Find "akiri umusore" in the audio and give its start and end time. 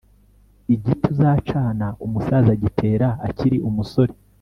3.27-4.13